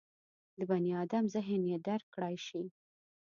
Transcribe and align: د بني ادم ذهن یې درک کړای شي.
د 0.57 0.59
بني 0.69 0.91
ادم 1.03 1.23
ذهن 1.35 1.61
یې 1.71 1.77
درک 1.87 2.05
کړای 2.13 2.35
شي. 2.47 2.63